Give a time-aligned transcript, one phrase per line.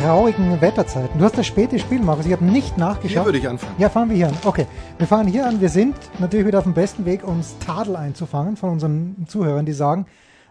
[0.00, 1.18] traurigen Wetterzeiten?
[1.18, 2.26] Du hast das späte Spiel, Markus.
[2.26, 3.10] Ich habe nicht nachgeschaut.
[3.12, 3.74] Hier würde ich anfangen.
[3.78, 4.36] Ja, fangen wir hier an.
[4.44, 4.66] Okay,
[4.98, 5.60] wir fangen hier an.
[5.60, 9.72] Wir sind natürlich wieder auf dem besten Weg, uns Tadel einzufangen von unseren Zuhörern, die
[9.72, 10.06] sagen,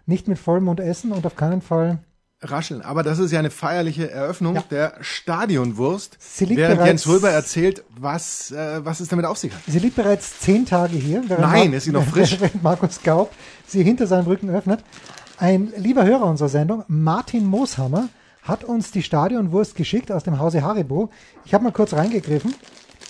[0.06, 2.00] nicht mit Vollmond essen und auf keinen Fall
[2.44, 2.82] Rascheln.
[2.82, 4.64] Aber das ist ja eine feierliche Eröffnung Ja.
[4.72, 6.18] der Stadionwurst.
[6.20, 9.62] Sie liegt während bereits- Jens Röber erzählt, was, äh, was es damit auf sich hat.
[9.68, 11.22] Sie liegt bereits zehn Tage hier.
[11.28, 11.40] Nein,
[11.70, 12.38] Mar- ist sie noch frisch?
[12.40, 13.32] Während Markus Gaub
[13.68, 14.84] sie hinter seinem Rücken öffnet.
[15.38, 18.10] Ein lieber Hörer unserer Sendung, Martin Mooshammer,
[18.44, 21.10] hat uns die Stadionwurst geschickt aus dem Hause Haribo.
[21.46, 22.54] Ich habe mal kurz reingegriffen.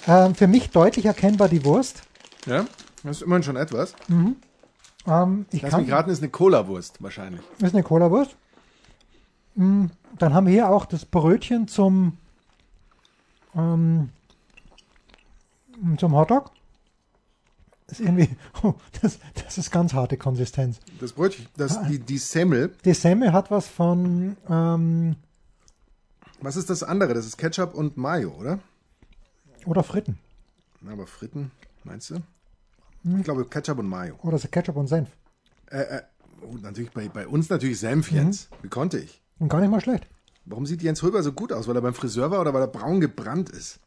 [0.08, 2.04] Ähm, für mich deutlich erkennbar die Wurst.
[2.46, 2.66] Ja,
[3.04, 3.94] das ist immerhin schon etwas.
[5.08, 7.42] Ähm, ich Lass kann, mich raten, ist eine Cola-Wurst wahrscheinlich.
[7.60, 8.36] Ist eine Cola-Wurst.
[9.56, 9.86] Mm,
[10.18, 12.18] Dann haben wir hier auch das Brötchen zum,
[13.56, 14.10] ähm,
[15.98, 16.52] zum Hotdog.
[17.92, 18.30] Das ist irgendwie,
[18.64, 20.80] oh, das, das ist ganz harte Konsistenz.
[21.02, 21.84] Das Brötchen, das, Ah.
[21.90, 22.74] die, die Semmel.
[22.86, 25.18] Die Semmel hat was von, ähm,
[26.40, 27.14] Was ist das andere?
[27.14, 28.60] Das ist Ketchup und Mayo, oder?
[29.66, 30.18] oder Fritten.
[30.80, 31.52] Na, Aber Fritten,
[31.84, 32.16] meinst du?
[33.04, 33.18] Hm.
[33.18, 34.16] Ich glaube Ketchup und Mayo.
[34.24, 35.10] Oder so Ketchup und Senf.
[35.70, 36.02] Äh, äh,
[36.42, 38.18] oh, natürlich bei, bei uns natürlich Senf Mhm.
[38.28, 38.48] jetzt.
[38.62, 39.22] Wie konnte ich?
[39.40, 40.08] Und gar nicht mal schlecht.
[40.46, 41.68] Warum sieht Jens Röber so gut aus?
[41.68, 43.80] Weil er beim Friseur war oder weil er braun gebrannt ist?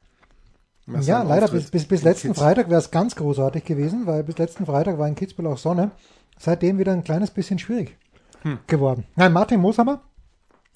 [0.87, 2.41] Ja, leider Auftritt bis, bis, bis letzten Kids.
[2.41, 5.93] Freitag wäre es ganz großartig gewesen, weil bis letzten Freitag war in Kitzbühel auch Sonne.
[6.39, 7.97] Seitdem wieder ein kleines bisschen schwierig
[8.43, 8.59] Hm.
[8.67, 9.05] geworden.
[9.17, 10.03] Nein, Martin Mooshammer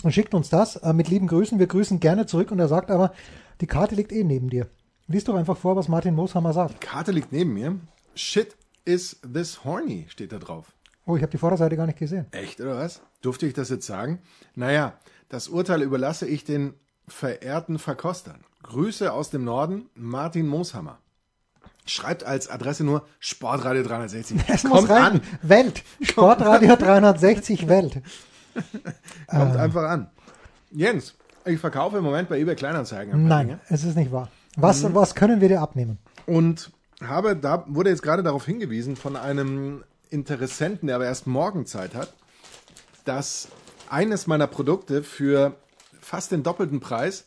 [0.08, 1.58] schickt uns das äh, mit lieben Grüßen.
[1.58, 3.12] Wir grüßen gerne zurück und er sagt aber,
[3.60, 4.68] die Karte liegt eh neben dir.
[5.08, 6.80] Lies doch einfach vor, was Martin Mooshammer sagt.
[6.80, 7.78] Karte liegt neben mir.
[8.14, 10.72] Shit is this horny, steht da drauf.
[11.04, 12.26] Oh, ich habe die Vorderseite gar nicht gesehen.
[12.32, 13.00] Echt, oder was?
[13.22, 14.20] Durfte ich das jetzt sagen?
[14.54, 14.98] Naja,
[15.28, 16.74] das Urteil überlasse ich den
[17.06, 18.44] verehrten Verkostern.
[18.62, 20.98] Grüße aus dem Norden, Martin Mooshammer.
[21.86, 24.38] Schreibt als Adresse nur Sportradio 360.
[24.48, 25.82] Es Kommt an, Welt.
[26.02, 28.02] Sportradio 360 Welt.
[29.26, 29.62] kommt Ah.
[29.62, 30.10] einfach an.
[30.70, 31.14] Jens,
[31.46, 33.26] ich verkaufe im Moment bei eBay Kleinanzeigen.
[33.26, 33.60] Nein, Dinge.
[33.68, 34.28] es ist nicht wahr.
[34.56, 34.94] Was, Mhm.
[34.94, 35.98] was können wir dir abnehmen?
[36.26, 36.70] Und
[37.02, 41.94] habe, da wurde jetzt gerade darauf hingewiesen von einem Interessenten, der aber erst morgen Zeit
[41.94, 42.12] hat,
[43.04, 43.48] dass
[43.88, 45.54] eines meiner Produkte für
[46.00, 47.24] fast den doppelten Preis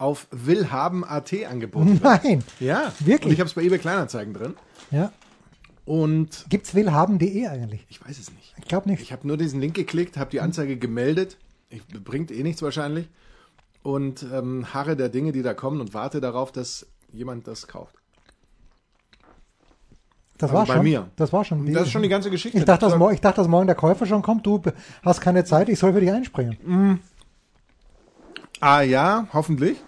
[0.00, 2.24] auf willhaben.at angeboten wird.
[2.24, 2.42] Nein.
[2.58, 3.26] Ja, Wirklich?
[3.26, 4.54] Und ich habe es bei eBay Kleinanzeigen drin.
[4.90, 5.12] Ja.
[5.84, 7.84] Und Gibt's willhaben.de eigentlich?
[7.88, 8.54] ich weiß es nicht.
[8.58, 9.02] Ich glaube nicht.
[9.02, 11.36] Ich habe nur diesen Link geklickt, habe die Anzeige gemeldet.
[11.68, 13.08] Ich, bringt eh nichts wahrscheinlich.
[13.82, 17.94] Und ähm, harre der Dinge, die da kommen und warte darauf, dass jemand das kauft.
[20.38, 20.82] Das Also war bei schon.
[20.84, 21.10] mir.
[21.16, 21.70] Das war schon.
[21.72, 22.56] Das ist schon die ganze Geschichte.
[22.58, 24.46] Ich dachte, dass, Das mor- ich dachte, dass morgen der Käufer schon kommt.
[24.46, 24.62] Du
[25.02, 27.00] hast keine Zeit, ich soll für dich einspringen.
[28.60, 29.78] A, ja, hoffentlich.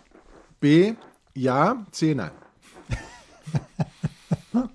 [0.62, 0.94] B,
[1.34, 1.84] ja.
[1.90, 2.30] C, nein.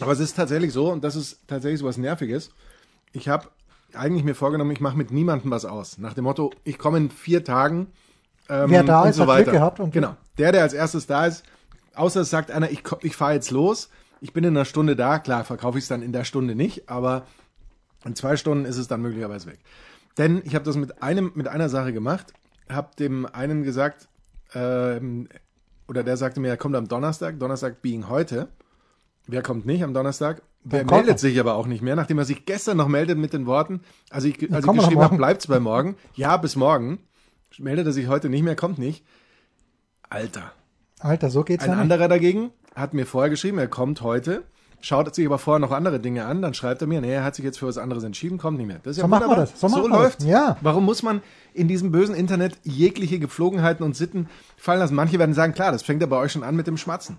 [0.00, 2.50] Aber es ist tatsächlich so, und das ist tatsächlich so was Nerviges.
[3.12, 3.48] Ich habe
[3.94, 5.96] eigentlich mir vorgenommen, ich mache mit niemandem was aus.
[5.98, 7.86] Nach dem Motto, ich komme in vier Tagen.
[8.48, 9.44] Ähm, Wer da und ist, so hat weiter.
[9.44, 10.16] Glück gehabt und- genau.
[10.38, 11.44] Der, der als erstes da ist,
[11.94, 13.88] außer es sagt einer, ich, ich fahre jetzt los,
[14.20, 16.88] ich bin in einer Stunde da, klar, verkaufe ich es dann in der Stunde nicht,
[16.90, 17.26] aber
[18.04, 19.60] in zwei Stunden ist es dann möglicherweise weg.
[20.18, 22.32] Denn ich habe das mit einem, mit einer Sache gemacht,
[22.68, 24.08] habe dem einen gesagt,
[24.54, 25.28] ähm,
[25.88, 28.48] oder der sagte mir, er kommt am Donnerstag, Donnerstag being heute.
[29.26, 30.42] Wer kommt nicht am Donnerstag?
[30.64, 33.46] Wer meldet sich aber auch nicht mehr, nachdem er sich gestern noch meldet mit den
[33.46, 33.80] Worten,
[34.10, 35.96] also ich, als ich geschrieben habe, bleibt's bei morgen.
[36.14, 37.00] Ja, bis morgen.
[37.58, 39.04] Meldet er sich heute nicht mehr, kommt nicht.
[40.08, 40.52] Alter.
[41.00, 44.44] Alter, so geht's Ein ja anderer dagegen hat mir vorher geschrieben, er kommt heute,
[44.82, 47.34] schaut sich aber vorher noch andere Dinge an, dann schreibt er mir, nee, er hat
[47.34, 48.80] sich jetzt für was anderes entschieden, kommt nicht mehr.
[48.82, 49.46] Das ist ja So macht man wunderbar.
[49.50, 49.60] das.
[49.60, 50.22] So man läuft.
[50.24, 50.56] Ja.
[50.60, 51.22] Warum muss man
[51.54, 54.94] in diesem bösen Internet jegliche Gepflogenheiten und Sitten fallen lassen?
[54.94, 57.18] Manche werden sagen, klar, das fängt ja bei euch schon an mit dem Schmatzen.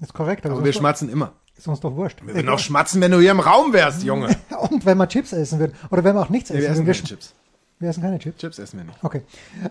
[0.00, 1.32] ist korrekt, aber, Aber wir doch, schmatzen immer.
[1.56, 2.18] ist uns doch wurscht.
[2.24, 4.28] Wir würden auch schmatzen, wenn du hier im Raum wärst, Junge.
[4.70, 5.74] Und wenn man Chips essen würde.
[5.90, 6.98] Oder wenn man auch nichts Nee, wir essen essen würde.
[6.98, 7.34] keine Chips.
[7.80, 8.38] Wir essen keine Chips.
[8.38, 8.98] Chips essen wir nicht.
[9.04, 9.22] Okay.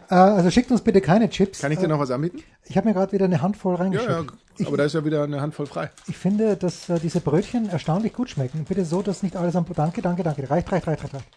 [0.09, 1.59] Äh, also schickt uns bitte keine Chips.
[1.59, 2.41] Kann ich dir noch was anbieten?
[2.63, 4.31] Ich habe mir gerade wieder eine Handvoll Ja, reingeschickt.
[4.59, 5.91] ja, aber da ist ja wieder eine Handvoll frei.
[6.07, 8.63] Ich finde, dass äh, diese Brötchen erstaunlich gut schmecken.
[8.63, 9.65] Bitte so, dass nicht alles am...
[9.75, 10.49] Danke, danke, danke.
[10.49, 11.13] Reicht, reicht, reicht, reicht.
[11.15, 11.27] reicht.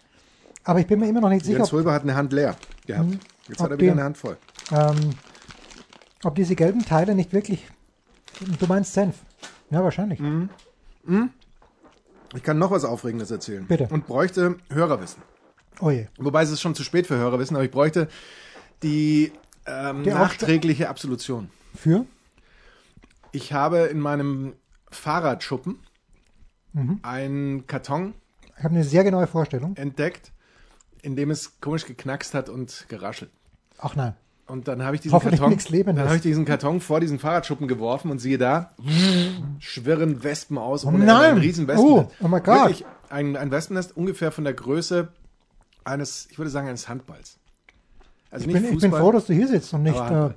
[0.62, 2.54] Aber ich bin mir immer noch nicht sicher, Jens Röber hat eine Hand leer
[2.86, 3.18] gehabt.
[3.48, 4.36] Jetzt hat er die- wieder eine Hand voll.
[4.70, 5.10] ähm,
[6.22, 7.66] ob diese gelben Teile nicht wirklich...
[8.58, 9.16] Du meinst Senf?
[9.70, 10.20] Ja, wahrscheinlich.
[10.20, 10.50] Mhm.
[12.36, 13.66] Ich kann noch was Aufregendes erzählen.
[13.66, 13.88] Bitte.
[13.90, 15.22] Und bräuchte Hörerwissen.
[15.80, 16.06] Oh je.
[16.18, 18.08] Wobei es ist schon zu spät für Hörerwissen, aber ich bräuchte
[18.82, 19.32] die,
[19.66, 21.50] ähm, Die Aufst- nachträgliche Absolution.
[21.74, 22.04] Für?
[23.32, 24.54] Ich habe in meinem
[24.90, 25.78] Fahrradschuppen
[27.02, 28.14] einen Karton
[28.58, 29.74] Ich habe eine sehr genaue Vorstellung.
[29.76, 30.32] entdeckt,
[31.02, 33.30] in dem es komisch geknackst hat und geraschelt.
[33.78, 34.14] Ach nein.
[34.46, 35.56] Und dann habe ich diesen Karton,
[35.86, 38.74] dann habe ich diesen Karton vor diesen Fahrradschuppen geworfen und siehe da,
[39.60, 40.84] schwirren Wespen aus.
[40.84, 41.32] ohne nein.
[41.32, 42.10] Ein riesen Wespennest.
[42.20, 42.46] Oh, oh God.
[42.46, 45.08] Wirklich ein, ein Wespennest ungefähr von der Größe
[45.84, 47.38] eines, ich würde sagen, eines Handballs.
[48.30, 49.98] Also Ich nicht bin, ich bin Fußball, froh, dass du hier sitzt und nicht.
[49.98, 50.30] Äh.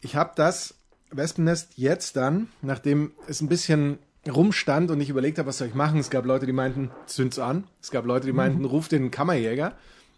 [0.00, 0.74] Ich habe das
[1.10, 3.98] Wespennest jetzt dann, nachdem es ein bisschen
[4.28, 6.00] rumstand und ich überlegt habe, was soll ich machen.
[6.00, 7.64] Es gab Leute, die meinten, zünd's an.
[7.80, 9.72] Es gab Leute, die meinten, ruf den Kammerjäger.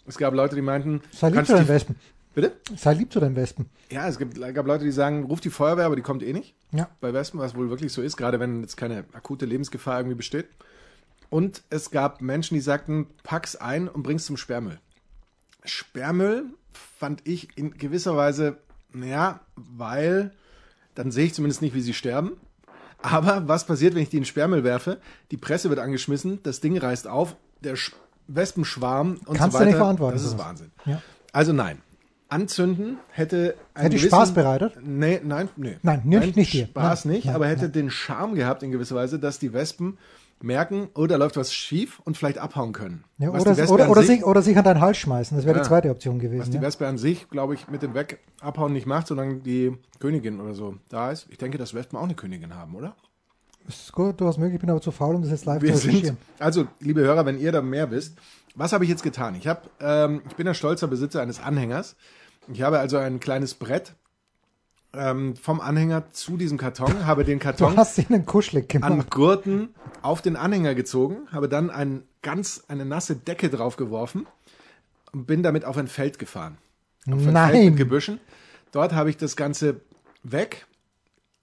[0.07, 1.97] Es gab Leute, die meinten, sei lieb zu den Wespen.
[2.35, 2.53] Bitte?
[2.77, 3.69] Sei lieb zu den Wespen.
[3.91, 6.55] Ja, es gibt, gab Leute, die sagen, ruf die Feuerwehr, aber die kommt eh nicht.
[6.73, 6.89] Ja.
[7.01, 10.47] Bei Wespen, was wohl wirklich so ist, gerade wenn jetzt keine akute Lebensgefahr irgendwie besteht.
[11.31, 14.79] Und es gab Menschen, die sagten, pack's ein und bring's zum Sperrmüll.
[15.65, 16.45] Sperrmüll
[16.99, 18.59] fand ich in gewisser Weise,
[18.93, 20.33] naja, weil
[20.95, 22.33] dann sehe ich zumindest nicht, wie sie sterben.
[23.03, 25.01] Aber was passiert, wenn ich die in Sperrmüll werfe?
[25.31, 27.93] Die Presse wird angeschmissen, das Ding reißt auf, der Sch
[28.33, 29.65] Wespenschwarm und Kannst so du weiter.
[29.67, 30.39] nicht verantworten, Das ist.
[30.39, 30.71] Wahnsinn.
[30.85, 31.03] Ja.
[31.33, 31.79] Also nein.
[32.29, 34.75] Anzünden hätte einen Hätte gewissen- Spaß bereitet?
[34.85, 35.79] Nee, nein, nee.
[35.83, 36.67] Nein, nicht- nicht dir.
[36.67, 37.73] Spaß Nein, nicht, nein, aber hätte nein.
[37.73, 39.99] den Charme gehabt in gewisser Weise, dass die Wespen
[40.43, 43.05] merken, oh, da läuft was schief und vielleicht abhauen können.
[43.19, 45.37] Ja, Was oder, die oder, oder, sich- sich, oder sich an deinen Hals schmeißen.
[45.37, 45.63] Das wäre Ja.
[45.63, 46.51] die zweite Option was gewesen.
[46.51, 46.63] die Ja.
[46.63, 50.55] Wespe an sich, glaube ich, mit dem Weg abhauen nicht macht, solange die Königin oder
[50.55, 51.27] so da ist.
[51.31, 52.97] Ich denke, dass Wespen auch eine Königin haben, oder?
[53.69, 55.75] Ist gut, du hast möglich, ich bin aber zu faul, um das jetzt live Wir
[55.75, 56.17] zu recherchieren.
[56.39, 58.17] also, liebe Hörer, wenn ihr da mehr wisst,
[58.57, 59.35] was habe ich jetzt getan?
[59.37, 61.95] Ich habe, ähm, ich bin ein stolzer Besitzer eines Anhängers.
[62.53, 63.95] Ich habe also ein kleines Brett
[64.93, 67.75] ähm, vom Anhänger zu diesem Karton, habe den Karton
[68.83, 74.27] an Gurten auf den Anhänger gezogen, habe dann ein ganz eine nasse Decke draufgeworfen
[75.13, 76.59] und bin damit auf ein Feld gefahren.
[77.07, 77.65] Auf ein Feld Nein.
[77.67, 78.21] mit Gebüschen.
[78.73, 79.81] Dort habe ich das Ganze
[80.23, 80.67] weg,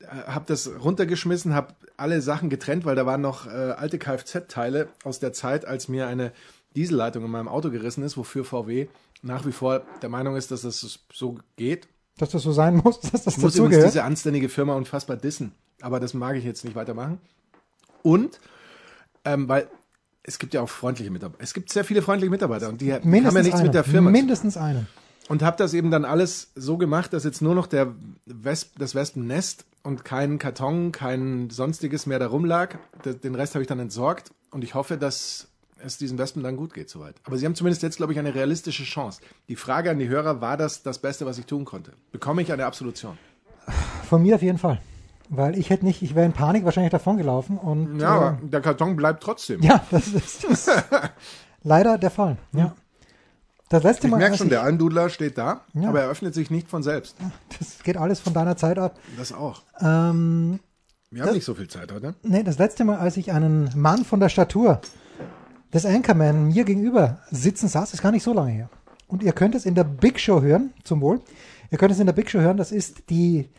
[0.06, 5.20] habe das runtergeschmissen, habe alle Sachen getrennt, weil da waren noch äh, alte Kfz-Teile aus
[5.20, 6.32] der Zeit, als mir eine
[6.76, 8.88] Dieselleitung in meinem Auto gerissen ist, wofür VW
[9.24, 11.88] nach wie vor der Meinung ist, dass das so geht.
[12.18, 13.88] Dass das so sein muss, dass das Ich muss übrigens dazugehört.
[13.94, 15.52] diese anständige Firma unfassbar dissen.
[15.82, 17.20] Aber das mag ich jetzt nicht weitermachen.
[18.04, 18.40] Und,
[19.26, 19.68] ähm, weil
[20.24, 21.44] es gibt ja auch freundliche Mitarbeiter.
[21.44, 23.68] Es gibt sehr viele freundliche Mitarbeiter und die, die haben ja Mindestens nichts einen.
[23.68, 24.10] mit der Firma.
[24.12, 24.88] Mindestens einen.
[25.30, 27.94] und habe das eben dann alles so gemacht, dass jetzt nur noch der
[28.26, 32.76] Wesp, das Wespennest und kein Karton, kein sonstiges mehr da rumlag.
[33.06, 35.48] Den Rest habe ich dann entsorgt und ich hoffe, dass
[35.84, 37.16] es diesen Wespen dann gut geht soweit.
[37.24, 39.22] Aber sie haben zumindest jetzt, glaube ich, eine realistische Chance.
[39.50, 41.94] Die Frage an die Hörer, war das das Beste, was ich tun konnte?
[42.12, 43.18] Bekomme ich eine Absolution?
[44.10, 44.82] Von mir auf jeden Fall.
[45.30, 48.62] Weil ich hätte nicht, ich wäre in Panik wahrscheinlich davongelaufen und Ja, äh, aber der
[48.62, 49.62] Karton bleibt trotzdem.
[49.62, 50.84] ja, das ist, das ist
[51.64, 52.38] leider der Fall.
[52.54, 52.74] Ja.
[53.70, 55.90] Das letzte ich Mal, merke als schon, ich, der Andudler steht da, Ja.
[55.90, 57.18] aber er öffnet sich nicht von selbst.
[57.60, 58.98] das geht alles von deiner Zeit ab.
[59.18, 59.64] Das auch.
[59.82, 60.62] Ähm,
[61.12, 62.16] Wir haben nicht so viel Zeit heute.
[62.24, 64.80] nee, das letzte Mal, als ich einen Mann von der Statur
[65.74, 68.70] des Anchorman mir gegenüber sitzen saß, ist gar nicht so lange her.
[69.08, 71.22] Und ihr könnt es in der Big Show hören, zum Wohl.
[71.72, 73.50] Ihr könnt es in der Big Show hören, das ist die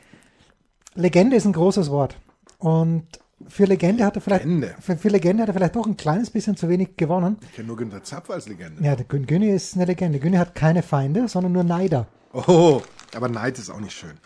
[0.95, 2.17] Legende ist ein großes Wort.
[2.59, 3.07] Und
[3.47, 4.75] für Legende hat er vielleicht, Legende.
[4.81, 7.37] für, für Legende hat er vielleicht doch ein kleines bisschen zu wenig gewonnen.
[7.43, 8.83] Ich kenne nur Günther Zapf als Legende.
[8.83, 10.19] Ja, der Gün Günni ist eine Legende.
[10.19, 12.09] Günni hat keine Feinde, sondern nur Neider.
[12.33, 12.83] Oh,
[13.15, 14.19] aber Neid ist auch nicht schön.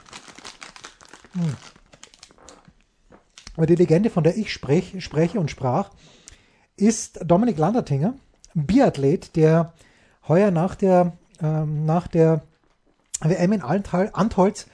[3.56, 5.90] Aber die Legende, von der ich sprech, spreche und sprach,
[6.82, 8.14] ist Dominik Landertinger,
[8.54, 9.72] Biathlet, der
[10.26, 12.42] heuer nach der, ähm, nach der
[13.20, 14.66] WM in Antal- Antholz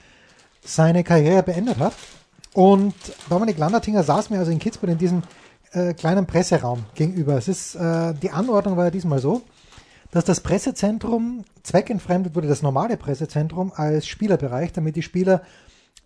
[0.61, 1.93] seine Karriere beendet hat.
[2.53, 2.95] Und
[3.29, 5.21] Dominik Landertinger saß mir also in Kitzbühel in diesem
[5.71, 7.37] äh, kleinen Presseraum gegenüber.
[7.37, 9.43] Es ist, äh, die Anordnung war ja diesmal so,
[10.09, 15.43] dass das Pressezentrum zweckentfremdet wurde, das normale Pressezentrum als Spielerbereich, damit die Spieler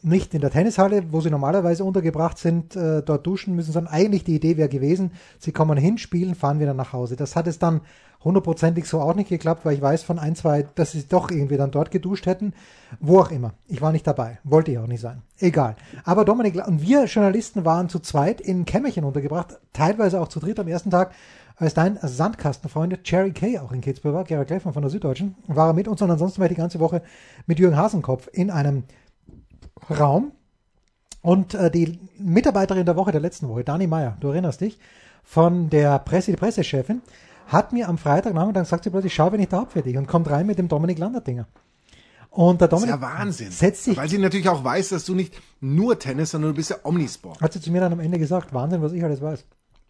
[0.03, 4.23] nicht in der Tennishalle, wo sie normalerweise untergebracht sind, äh, dort duschen müssen, sondern eigentlich
[4.23, 7.15] die Idee wäre gewesen, sie kommen hin, spielen, fahren wieder nach Hause.
[7.15, 7.81] Das hat es dann
[8.23, 11.57] hundertprozentig so auch nicht geklappt, weil ich weiß von ein, zwei, dass sie doch irgendwie
[11.57, 12.53] dann dort geduscht hätten.
[12.99, 13.53] Wo auch immer.
[13.67, 14.39] Ich war nicht dabei.
[14.43, 15.21] Wollte ich auch nicht sein.
[15.39, 15.75] Egal.
[16.03, 20.59] Aber Dominik und wir Journalisten waren zu zweit in Kämmerchen untergebracht, teilweise auch zu dritt
[20.59, 21.11] am ersten Tag,
[21.55, 25.67] als dein Sandkastenfreund Cherry Kay auch in Kitzbühel war, Gerhard Kleffmann von der Süddeutschen, war
[25.67, 27.03] er mit uns und ansonsten war ich die ganze Woche
[27.45, 28.83] mit Jürgen Hasenkopf in einem
[29.89, 30.31] Raum.
[31.21, 34.77] Und äh, die Mitarbeiterin der Woche, der letzten Woche, Dani Meyer, du erinnerst dich,
[35.23, 37.01] von der Presse, die Pressechefin,
[37.47, 40.07] hat mir am Freitagnachmittag gesagt, sie plötzlich, schau, wenn ich da hab für dich und
[40.07, 41.47] kommt rein mit dem Dominik Landerdinger.
[42.29, 43.51] Und der Das ist Dominik ja Wahnsinn.
[43.51, 46.71] setzt sich, Weil sie natürlich auch weiß, dass du nicht nur Tennis, sondern du bist
[46.71, 47.39] ja Omnisport.
[47.41, 49.45] hat sie zu mir dann am Ende gesagt, Wahnsinn, was ich alles weiß.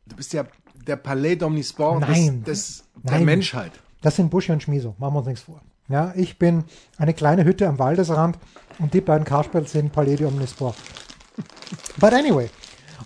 [0.06, 0.44] Du bist ja
[0.86, 2.44] der Palais d'Omnisport Nein.
[2.44, 3.26] des, des, der Nein.
[3.26, 3.72] Menschheit.
[4.02, 5.62] Das sind Buschi und Schmiso, machen wir uns nichts vor.
[5.90, 6.64] Ja, ich bin
[6.98, 8.38] eine kleine Hütte am Waldesrand
[8.80, 10.76] und die beiden Kasperls sind Palais de Omnisport.
[12.00, 12.50] But anyway.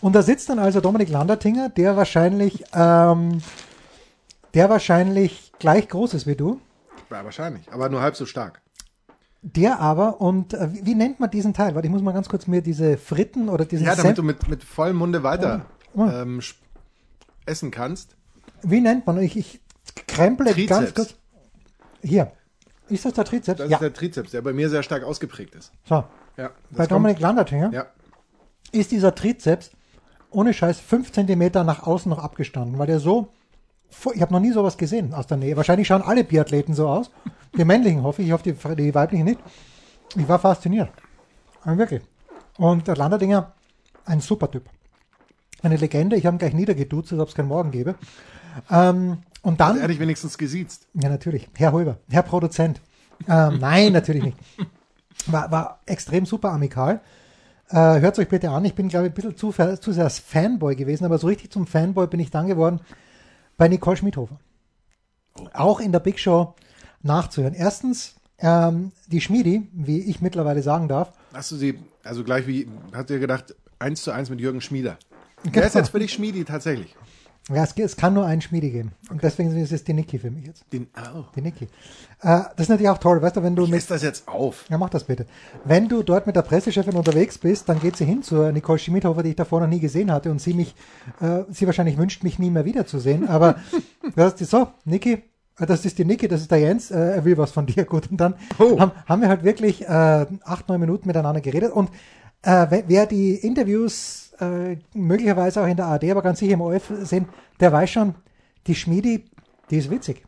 [0.01, 3.41] Und da sitzt dann also Dominik Landertinger, der wahrscheinlich, ähm,
[4.53, 6.62] der wahrscheinlich gleich groß ist wie du.
[7.10, 8.62] Ja, wahrscheinlich, aber nur halb so stark.
[9.41, 11.74] Der aber, und äh, wie, wie nennt man diesen Teil?
[11.74, 14.48] Warte, ich muss mal ganz kurz mir diese Fritten oder diesen Ja, damit du mit,
[14.50, 15.65] mit vollem Munde weiter
[15.96, 16.03] Oh.
[16.05, 16.41] ähm,
[17.46, 18.15] essen kannst.
[18.62, 19.17] Wie nennt man?
[19.19, 19.62] Ich, ich
[20.07, 20.69] kremple Trizeps.
[20.69, 21.15] ganz kurz.
[22.03, 22.31] Hier.
[22.89, 23.58] Ist das der Trizeps?
[23.60, 23.77] Das ja.
[23.77, 25.72] ist der Trizeps, der bei mir sehr stark ausgeprägt ist.
[25.86, 26.03] so.
[26.38, 27.88] Ja, Bei Dominik Landertinger Ja,
[28.72, 29.72] ist dieser Trizeps
[30.29, 33.29] ohne Scheiß fünf Zentimeter nach außen noch abgestanden, weil der so.
[34.13, 35.56] Ich habe noch nie sowas gesehen aus der Nähe.
[35.56, 37.10] Wahrscheinlich schauen alle Biathleten so aus.
[37.58, 39.39] Die männlichen hoffe ich, ich hoffe die, die weiblichen nicht.
[40.15, 40.89] Ich war fasziniert.
[41.63, 42.01] Aber wirklich.
[42.58, 43.53] Und der Landerdinger,
[44.06, 44.65] ein super Typ.
[45.63, 46.17] Eine Legende.
[46.17, 47.96] Ich habe ihn gleich niedergeduzt, als ob es keinen Morgen gäbe.
[48.70, 49.77] Ähm, und dann.
[49.77, 50.88] er hat dich wenigstens gesiezt.
[50.94, 51.48] Ja, natürlich.
[51.56, 52.82] Herr Holber, Herr Produzent.
[53.27, 54.38] Ähm, nein, natürlich nicht.
[55.27, 57.01] War, war extrem super amikal.
[57.70, 58.63] Äh, Hört euch bitte an.
[58.65, 61.51] Ich bin, glaube ich, ein bisschen zu, zu sehr als Fanboy gewesen, aber so richtig
[61.51, 62.79] zum Fanboy bin ich dann geworden
[63.58, 64.39] bei Nicole Schmidhofer.
[65.53, 66.56] Auch in der Big Show
[67.03, 67.53] nachzuhören.
[67.53, 72.67] Erstens, ähm, die Schmiedi, wie ich mittlerweile sagen darf, Hast du sie, also gleich wie,
[72.94, 74.98] hast du dir gedacht, eins zu eins mit Jürgen Schmieder.
[75.44, 75.56] Genau.
[75.56, 76.96] Wer ist jetzt für dich Schmiedi tatsächlich?
[77.50, 78.92] Ja, es, es kann nur einen Schmiedi geben.
[79.10, 80.66] Und deswegen ist es die Niki für mich jetzt.
[80.74, 81.24] Den, oh.
[81.36, 81.66] Die Niki.
[81.66, 81.68] Äh,
[82.22, 84.66] das ist natürlich auch toll, weißt du, wenn du mit Lässt das jetzt auf.
[84.70, 85.25] Ja, mach das bitte.
[85.63, 89.24] Wenn du dort mit der Pressechefin unterwegs bist, dann geht sie hin zur Nicole Schmidhofer,
[89.24, 90.75] die ich davor noch nie gesehen hatte und sie mich,
[91.22, 93.27] äh, sie wahrscheinlich wünscht, mich nie mehr wiederzusehen.
[93.30, 93.56] Aber
[94.16, 95.24] das ist die, so, Niki,
[95.58, 97.86] äh, das ist die Niki, das ist der Jens, äh, er will was von dir.
[97.86, 98.77] Gut, und dann Oh.
[98.77, 99.88] haben, haben wir halt wirklich äh,
[100.44, 101.72] acht, neun Minuten miteinander geredet.
[101.72, 101.92] Und
[102.42, 106.91] äh, wer die Interviews äh, möglicherweise auch in der ARD, aber ganz sicher im OF
[107.01, 107.27] sehen,
[107.60, 108.15] der weiß schon,
[108.67, 109.25] die Schmiedi,
[109.70, 110.24] die ist witzig.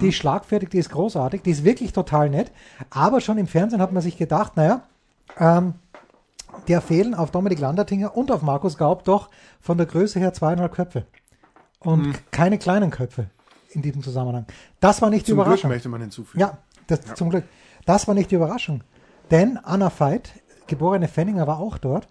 [0.00, 2.50] Die ist schlagfertig, die ist großartig, die ist wirklich total nett.
[2.88, 4.84] Aber schon im Fernsehen hat man sich gedacht, naja,
[5.38, 5.74] ähm,
[6.66, 9.28] der fehlen auf Dominik Landertinger und auf Markus Gaub doch
[9.60, 11.04] von der Größe her zweieinhalb Köpfe.
[11.78, 13.26] Und keine kleinen Köpfe
[13.70, 14.46] in diesem Zusammenhang.
[14.80, 15.70] Das war nicht die Zum Glück Überraschung.
[15.70, 16.40] möchte man hinzufügen.
[16.40, 17.44] Ja, das, zum Glück.
[17.84, 18.82] Das war nicht die Überraschung.
[19.30, 20.30] Denn Anna Veit,
[20.68, 22.06] geborene Fenninger, war auch dort.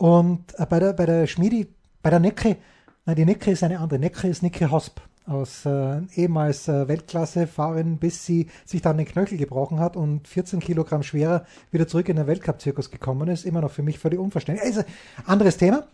[0.00, 1.68] Und äh, bei der, bei der Schmiedi,
[2.02, 2.56] bei der Necke,
[3.04, 4.00] nein, die Necke ist eine andere.
[4.00, 9.36] Necke ist Niki Hosp aus äh, ehemals äh, Weltklasse-Fahrerin, bis sie sich dann den Knöchel
[9.36, 13.44] gebrochen hat und 14 Kilogramm schwerer wieder zurück in den Weltcup-Zirkus gekommen ist.
[13.44, 14.66] Immer noch für mich völlig unverständlich.
[14.66, 14.84] Also,
[15.26, 15.84] anderes Thema.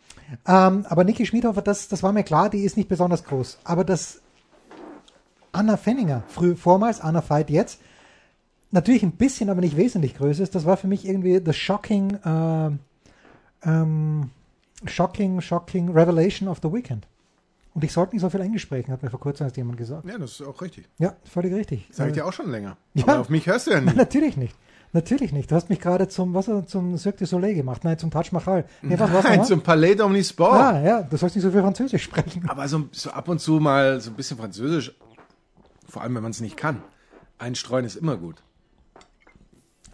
[0.47, 3.59] Ähm, aber Niki Schmiedhofer, das, das war mir klar, die ist nicht besonders groß.
[3.65, 4.23] Aber das
[5.51, 7.81] Anna Fenninger, früh, vormals, Anna Veit jetzt,
[8.71, 12.15] natürlich ein bisschen, aber nicht wesentlich größer ist, das war für mich irgendwie the shocking,
[12.25, 12.71] äh,
[13.63, 14.31] ähm,
[14.87, 17.07] shocking, shocking revelation of the weekend.
[17.75, 20.07] Und ich sollte nicht so viel Englisch sprechen, hat mir vor kurzem erst jemand gesagt.
[20.09, 20.89] Ja, das ist auch richtig.
[20.99, 21.87] Ja, völlig richtig.
[21.93, 22.77] Sag ich Äh, dir auch schon länger.
[22.95, 23.05] Ja.
[23.07, 23.93] Aber auf mich hörst du ja nie.
[23.97, 24.57] Natürlich nicht.
[24.93, 25.51] Natürlich nicht.
[25.51, 27.85] Du hast mich gerade zum, was, zum Cirque du Soleil gemacht.
[27.85, 28.65] Nein, zum Taj Mahal.
[28.81, 30.53] Nee, was war's Nein, zum Palais d'Omnisport.
[30.59, 32.49] Ah, ja, du sollst nicht so viel Französisch sprechen.
[32.49, 34.95] Aber so, so ab und zu mal so ein bisschen Französisch,
[35.87, 36.83] vor allem wenn man es nicht kann.
[37.37, 38.43] Einstreuen ist immer gut.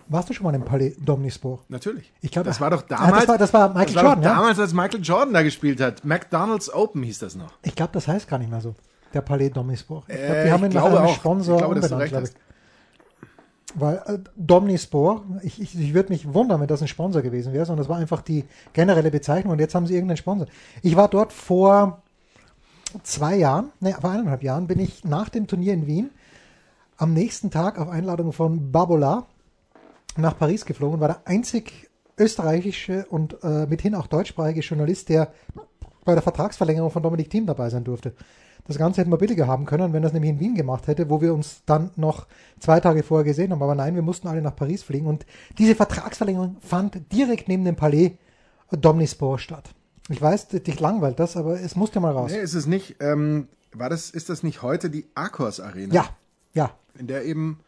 [0.08, 1.60] Warst du schon mal im Palais d'Omnisport?
[1.68, 2.12] Natürlich.
[2.20, 3.28] Ich glaube, das war doch ah, das damals.
[3.28, 4.34] war- das war Michael das war Jordan, ja?
[4.34, 6.04] damals, als Michael Jordan da gespielt hat.
[6.04, 7.52] McDonald's Open hieß das noch.
[7.62, 8.74] Ich glaube, das heißt gar nicht mehr so.
[9.14, 10.04] Der Palais d'Omnisport.
[10.08, 11.14] Ich glaube, Äh, die haben ihn nach glaube einem auch.
[11.14, 12.32] Sponsor Ich glaube, umbenannt, glaube ich.
[13.74, 17.64] Weil äh, Domnisport, ich, ich, ich würde mich wundern, wenn das ein Sponsor gewesen wäre,
[17.64, 18.44] sondern das war einfach die
[18.74, 20.46] generelle Bezeichnung und jetzt haben sie irgendeinen Sponsor.
[20.82, 22.02] Ich war dort vor
[23.02, 26.10] zwei Jahren, ne, vor eineinhalb Jahren, bin ich nach dem Turnier in Wien
[26.98, 29.26] am nächsten Tag auf Einladung von Babola
[30.16, 35.32] nach Paris geflogen, war der einzig österreichische und äh, mithin auch deutschsprachige Journalist, der
[36.04, 38.14] bei der Vertragsverlängerung von Dominik Thiem dabei sein durfte.
[38.64, 41.20] Das Ganze hätten wir billiger haben können, wenn das nämlich in Wien gemacht hätte, wo
[41.20, 42.26] wir uns dann noch
[42.60, 43.62] zwei Tage vorher gesehen haben.
[43.62, 45.26] Aber nein, wir mussten alle nach Paris fliegen und
[45.58, 48.18] diese Vertragsverlängerung fand direkt neben dem Palais
[48.70, 49.70] Domnisport statt.
[50.08, 52.30] Ich weiß, dich langweilt das, aber es musste mal raus.
[52.32, 52.96] Nee, ist es nicht.
[53.00, 55.94] Ähm, war das, ist das nicht heute die Arcos Arena?
[55.94, 56.08] Ja,
[56.54, 57.60] ja, In der eben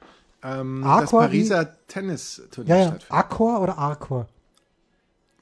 [0.44, 2.88] ähm, das Pariser Tennisturnier ja, ja.
[2.90, 3.12] stattfindet.
[3.12, 4.26] Accor oder Arcor?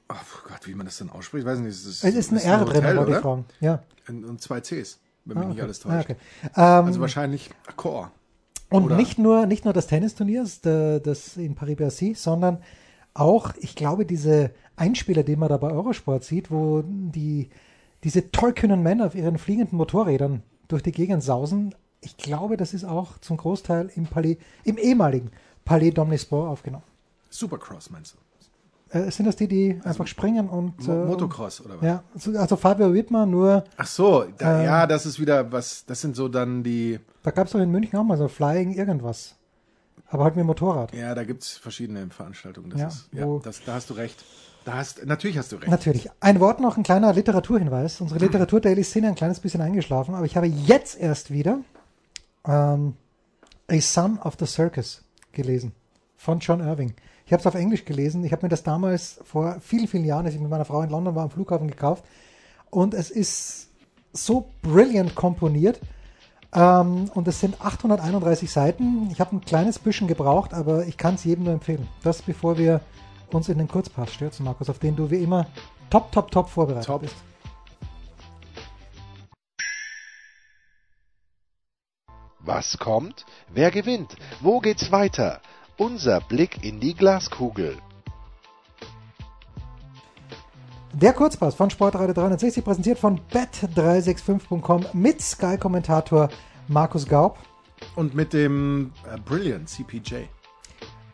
[0.09, 0.15] Oh
[0.47, 1.69] Gott, wie man das dann ausspricht, weiß nicht.
[1.71, 3.45] Es ist, Es ist ein ist R drin, Hotel, wollte ich fragen.
[3.61, 3.83] Ja.
[4.07, 5.61] Und, und zwei Cs, wenn mich Ah, nicht okay.
[5.63, 6.09] alles Ah, täuscht.
[6.09, 6.19] okay.
[6.55, 8.11] Ähm, Also wahrscheinlich Accor.
[8.69, 12.61] Und Oder- nicht nur, nicht nur das Tennisturniers, der- das in Paris-Bercy, sondern
[13.13, 17.49] auch, ich glaube, diese Einspieler, die man da bei Eurosport sieht, wo die,
[18.03, 22.83] diese tollkühnen Männer auf ihren fliegenden Motorrädern durch die Gegend sausen, ich glaube, das ist
[22.85, 25.31] auch zum Großteil im Palais, im ehemaligen
[25.65, 26.83] Palais d'Omnisport aufgenommen.
[27.29, 28.17] Supercross meinst du?
[28.97, 30.87] Äh, sind das die, die einfach springen und.
[30.87, 31.83] Äh, Motocross oder was?
[31.83, 34.65] Ja, so- also Fabio Wittmer, nur, Ach so, da, Ähm.
[34.65, 37.71] ja, das ist wieder was, das sind so dann die da gab es doch in
[37.71, 39.35] München auch mal so Flying irgendwas.
[40.09, 40.93] aber halt mit dem Motorrad.
[40.93, 42.69] Ja, da gibt's verschiedene Veranstaltungen.
[42.69, 44.23] Das Ja, ist, ja das, da hast du recht.
[44.65, 45.69] Da hast, natürlich hast du recht.
[45.71, 46.09] Natürlich.
[46.19, 47.99] Ein Wort noch, ein kleiner Literaturhinweis.
[47.99, 51.59] Unsere Literatur-Dailies sind ein kleines bisschen eingeschlafen, aber ich habe jetzt erst wieder
[52.45, 52.95] ähm,
[53.67, 55.73] A Son of the Circus gelesen
[56.17, 56.93] von John Irving.
[57.25, 58.23] Ich habe es auf Englisch gelesen.
[58.23, 60.89] Ich habe mir das damals vor vielen, vielen Jahren, als ich mit meiner Frau in
[60.89, 62.03] London war, am Flughafen gekauft.
[62.69, 63.69] Und es ist
[64.11, 65.79] so brillant komponiert.
[66.53, 69.09] Ähm, und es sind 831 Seiten.
[69.11, 71.87] Ich habe ein kleines bisschen gebraucht, aber ich kann es jedem nur empfehlen.
[72.03, 72.81] Das bevor wir
[73.31, 75.47] uns in den Kurzpass stürzen, Markus, auf den du wie immer
[75.89, 77.01] top, top, top vorbereitet Top.
[77.01, 77.15] bist.
[82.45, 83.25] Was kommt?
[83.53, 84.17] Wer gewinnt?
[84.41, 85.39] Wo geht's weiter?
[85.77, 87.77] Unser Blick in die Glaskugel.
[90.91, 96.27] Der Kurzpass von Sportradio 360 präsentiert von bet365.com mit Sky-Kommentator
[96.67, 97.39] Markus Gaub.
[97.95, 100.25] Und mit dem äh, Brilliant CPJ.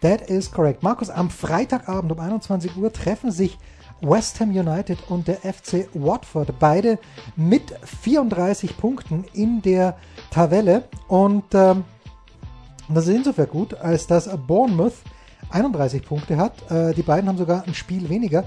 [0.02, 0.82] That is correct.
[0.82, 3.60] Markus, am Freitagabend um 21 Uhr treffen sich
[4.02, 6.58] West Ham United und der FC Watford.
[6.60, 7.00] Beide
[7.36, 9.98] mit 34 Punkten in der
[10.32, 10.84] Tabelle.
[11.08, 11.84] Und ähm,
[12.88, 14.94] das ist insofern gut, als dass Bournemouth
[15.52, 16.54] 31 Punkte hat.
[16.72, 18.44] Äh, die beiden haben sogar ein Spiel weniger.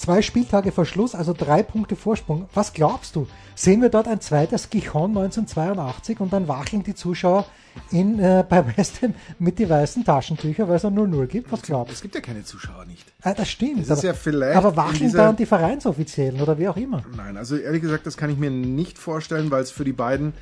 [0.00, 2.48] Zwei Spieltage vor Schluss, also drei Punkte Vorsprung.
[2.54, 3.26] Was glaubst du?
[3.54, 7.44] Sehen wir dort ein zweites Gijon 1982 und dann wacheln die Zuschauer
[7.90, 11.52] in, äh, bei West Ham mit die weißen Taschentücher, weil es ein 0-0 gibt?
[11.52, 13.06] Was glaubst Es gibt ja keine Zuschauer nicht.
[13.08, 13.28] du?
[13.28, 13.80] Ah, das stimmt.
[13.80, 17.04] Ist aber, ja vielleicht aber wacheln dann die Vereinsoffiziellen oder wie auch immer?
[17.14, 20.32] Nein, also ehrlich gesagt, das kann ich mir nicht vorstellen, weil es für die beiden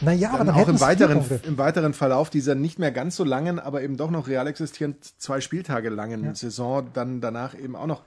[0.00, 3.22] Naja, aber dann dann auch im weiteren, im weiteren Verlauf dieser nicht mehr ganz so
[3.22, 7.86] langen, aber eben doch noch real existierend zwei Spieltage langen Saison dann danach eben auch
[7.86, 8.02] noch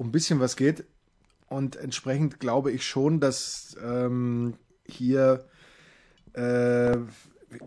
[0.00, 0.84] um ein bisschen was geht.
[1.48, 4.54] Und entsprechend glaube ich schon, dass ähm,
[4.86, 5.44] hier,
[6.32, 6.96] äh,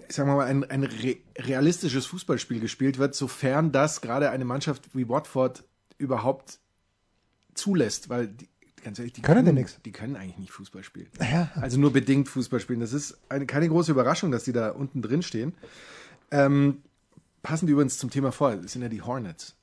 [0.09, 4.95] sagen wir mal, ein, ein re realistisches Fußballspiel gespielt wird, sofern das gerade eine Mannschaft
[4.95, 5.63] wie Watford
[5.99, 6.59] überhaupt
[7.53, 8.49] zulässt, weil die,
[8.83, 9.79] ganz ehrlich, die Können nix.
[9.85, 11.09] die können eigentlich nicht Fußball spielen.
[11.19, 11.51] Ja.
[11.53, 12.79] Also nur bedingt Fußball spielen.
[12.79, 15.53] Das ist eine, keine große Überraschung, dass die da unten drin stehen.
[16.31, 16.81] Ähm,
[17.43, 18.55] passen die übrigens zum Thema vor.
[18.55, 19.55] Das sind ja die Hornets.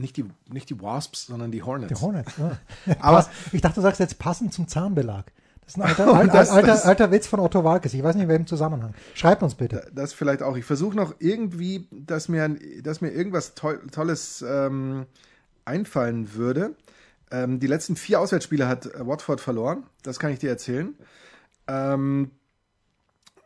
[0.00, 1.88] Nicht die, nicht die Wasps, sondern die Hornets.
[1.92, 2.56] Die Hornets, ja.
[3.00, 5.26] Aber- ich dachte, du sagst jetzt passend zum Zahnbelag.
[5.62, 7.94] Das ist ein alter, Oh, alter, das- alter, das- alter Witz von Otto Walkes.
[7.94, 8.94] Ich weiß nicht, in welchem Zusammenhang.
[9.14, 9.90] Schreibt uns bitte.
[9.94, 10.56] Das vielleicht auch.
[10.56, 15.06] Ich versuche noch irgendwie, dass mir, dass mir irgendwas Toll, Tolles ähm,
[15.64, 16.74] einfallen würde.
[17.30, 19.84] Ähm, die letzten vier Auswärtsspiele hat Watford verloren.
[20.02, 20.94] Das kann ich dir erzählen.
[21.68, 22.32] Ähm,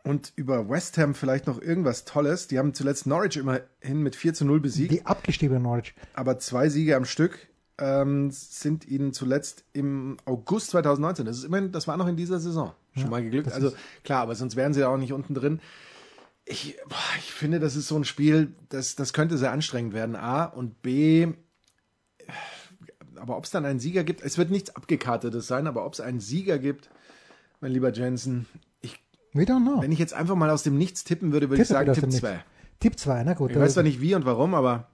[0.05, 2.47] und über West Ham vielleicht noch irgendwas Tolles.
[2.47, 4.91] Die haben zuletzt Norwich immerhin mit 4 zu 0 besiegt.
[4.91, 5.95] Die abgestiebene Norwich.
[6.13, 11.25] aber zwei Siege am Stück ähm, sind ihnen zuletzt im August 2019.
[11.25, 13.51] Das ist immerhin, das war noch in dieser Saison schon mal geglückt.
[13.51, 15.59] Also klar, aber sonst wären sie ja auch nicht unten drin.
[16.45, 20.15] Ich, boah, ich finde, das ist so ein Spiel, das, das könnte sehr anstrengend werden.
[20.15, 21.27] A und B.
[23.15, 25.99] Aber ob es dann einen Sieger gibt, es wird nichts abgekartetes sein, aber ob es
[25.99, 26.89] einen Sieger gibt,
[27.59, 28.45] mein lieber Jensen,
[29.35, 29.81] We don't know.
[29.81, 32.03] wenn ich jetzt einfach mal aus dem Nichts tippen würde, würde ich Tippe sagen Tipp
[32.03, 32.21] dem Nichts.
[32.21, 32.39] 2.
[32.79, 33.51] Tipp 2, na gut.
[33.51, 34.87] Ich weiß zwar nicht wie und warum, aber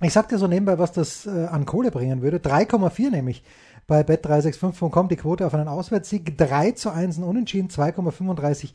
[0.00, 2.38] Ich sag dir so nebenbei, was das äh, an Kohle bringen würde.
[2.38, 3.42] 3,4 nämlich
[3.86, 6.36] bei bet365.com die Quote auf einen Auswärtssieg.
[6.36, 8.74] 3 zu 1 ein Unentschieden, 2,35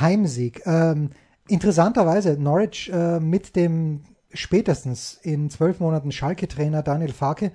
[0.00, 0.62] Heimsieg.
[0.64, 1.10] Ähm,
[1.48, 7.52] interessanterweise Norwich äh, mit dem spätestens in zwölf Monaten Schalke-Trainer Daniel Farke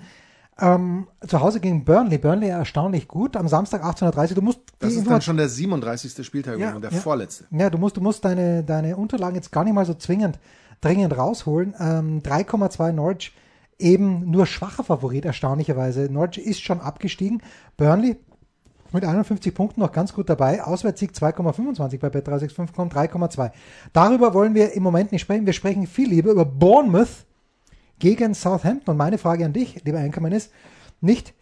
[0.62, 2.18] ähm, zu Hause gegen Burnley.
[2.18, 3.36] Burnley erstaunlich gut.
[3.36, 6.26] Am Samstag 18.30 Du musst das ist dann schon der 37.
[6.26, 7.00] Spieltag Ja, und der ja.
[7.00, 7.46] vorletzte.
[7.52, 10.40] ja, du musst, du musst deine, deine Unterlagen jetzt gar nicht mal so zwingend,
[10.82, 11.74] dringend rausholen.
[11.80, 13.34] Ähm, 3,2 Norwich,
[13.78, 16.10] eben nur schwacher Favorit, erstaunlicherweise.
[16.12, 17.42] Norwich ist schon abgestiegen.
[17.78, 18.18] Burnley
[18.92, 20.64] mit 51 Punkten noch ganz gut dabei.
[20.64, 23.52] Auswärtssieg 2,25 bei Bet365 kommt 3,2.
[23.94, 25.46] Darüber wollen wir im Moment nicht sprechen.
[25.46, 27.26] Wir sprechen viel lieber über Bournemouth
[28.00, 28.92] gegen Southampton.
[28.92, 30.52] Und meine Frage an dich, lieber Einkommen, ist
[31.02, 31.34] nicht,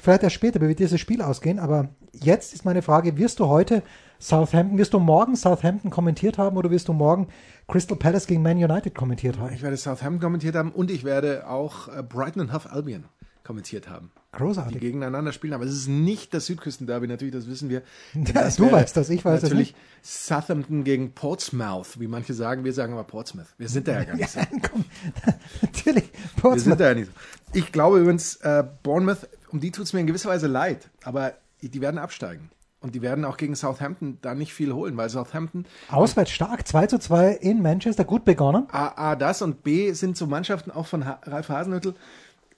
[0.00, 3.46] vielleicht erst später, wie wird dieses Spiel ausgehen, aber jetzt ist meine Frage, wirst du
[3.46, 3.82] heute
[4.18, 7.28] Southampton, wirst du morgen Southampton kommentiert haben oder wirst du morgen
[7.68, 9.54] Crystal Palace gegen Man United kommentiert haben?
[9.54, 13.04] Ich werde Southampton kommentiert haben und ich werde auch äh, Brighton und Hove Albion
[13.50, 14.80] kommentiert haben, die Großartig.
[14.80, 15.54] gegeneinander spielen.
[15.54, 17.82] Aber es ist nicht das Südküstenderby, natürlich, das wissen wir.
[18.14, 22.62] Ja, das du weißt das, ich weiß das Natürlich Southampton gegen Portsmouth, wie manche sagen.
[22.62, 23.48] Wir sagen aber Portsmouth.
[23.58, 24.38] Wir sind da ja gar nicht so.
[24.70, 24.84] Komm,
[25.62, 26.12] natürlich.
[26.12, 26.60] Wir Portsmouth.
[26.60, 27.58] sind da ja nicht so.
[27.58, 31.32] Ich glaube übrigens, äh, Bournemouth, um die tut es mir in gewisser Weise leid, aber
[31.60, 32.50] die werden absteigen.
[32.82, 36.86] Und die werden auch gegen Southampton da nicht viel holen, weil Southampton Auswärts stark, 2
[36.86, 38.68] zu 2 in Manchester, gut begonnen.
[38.70, 41.94] A, A das und B sind so Mannschaften auch von ha Ralf Hasenhüttl.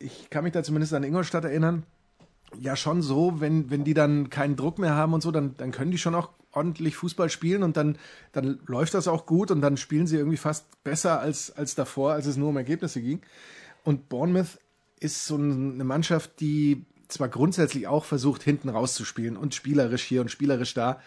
[0.02, 1.84] Ich kann mich da zumindest an Ingolstadt erinnern,
[2.60, 5.72] ja schon so, wenn, wenn die dann keinen Druck mehr haben und so, dann, dann
[5.72, 7.96] können die schon auch ordentlich Fußball spielen und dann,
[8.32, 12.12] dann läuft das auch gut und dann spielen sie irgendwie fast besser als, als davor,
[12.12, 13.22] als es nur um Ergebnisse ging.
[13.84, 14.58] Und Bournemouth
[15.00, 20.30] ist so eine Mannschaft, die zwar grundsätzlich auch versucht, hinten rauszuspielen und spielerisch hier und
[20.30, 21.00] spielerisch da,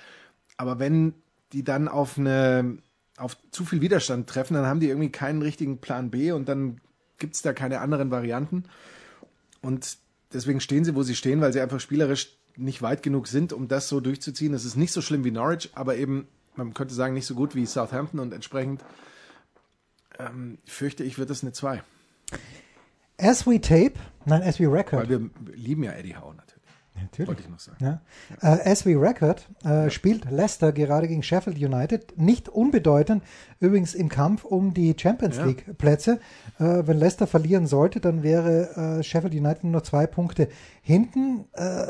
[0.58, 1.14] aber wenn
[1.54, 2.78] die dann auf eine
[3.18, 6.82] auf zu viel Widerstand treffen, dann haben die irgendwie keinen richtigen Plan B und dann
[7.18, 8.66] gibt es da keine anderen Varianten.
[9.62, 9.98] Und
[10.34, 13.68] deswegen stehen sie, wo sie stehen, weil sie einfach spielerisch nicht weit genug sind, um
[13.68, 14.54] das so durchzuziehen.
[14.54, 17.56] Es ist nicht so schlimm wie Norwich, aber eben, man könnte sagen, nicht so gut
[17.56, 18.84] wie Southampton und entsprechend
[20.20, 21.84] ähm, fürchte ich, wird es eine 2.
[23.18, 23.94] As we tape,
[24.26, 25.10] nein, as we record.
[25.10, 26.35] Weil wir lieben ja Eddie Howe
[27.02, 27.28] natürlich.
[27.28, 27.78] Wollte ich noch sagen.
[27.80, 28.02] Ja.
[28.42, 32.18] Äh, as we record äh, spielt Leicester gerade gegen Sheffield United.
[32.18, 33.24] Nicht unbedeutend,
[33.60, 35.46] übrigens im Kampf um die Champions Ja.
[35.46, 36.20] League Plätze.
[36.60, 40.50] Äh, wenn Leicester verlieren sollte, dann wäre äh, Sheffield United nur zwei Punkte
[40.82, 41.46] hinten.
[41.54, 41.86] Äh,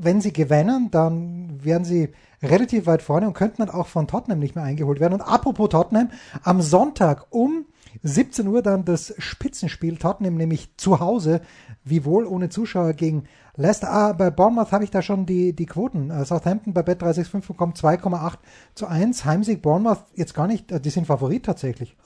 [0.00, 4.38] wenn sie gewinnen, dann wären sie relativ weit vorne und könnten dann auch von Tottenham
[4.38, 5.14] nicht mehr eingeholt werden.
[5.14, 6.10] Und apropos Tottenham,
[6.44, 7.66] am Sonntag um
[8.02, 11.40] 17 Uhr dann das Spitzenspiel Tottenham nämlich zu Hause,
[11.84, 13.24] wie wohl ohne Zuschauer gegen
[13.56, 13.90] Leicester.
[13.90, 16.10] Ah, bei Bournemouth habe ich da schon die, die Quoten.
[16.10, 18.34] Äh, Southampton bei Bet365 bekommt 2,8
[18.74, 19.24] zu 1.
[19.24, 21.96] Heimsieg Bournemouth jetzt gar nicht, äh, die sind Favorit tatsächlich.